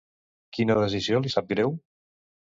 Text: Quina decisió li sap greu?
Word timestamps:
Quina 0.57 0.77
decisió 0.79 1.19
li 1.25 1.31
sap 1.33 1.51
greu? 1.51 1.75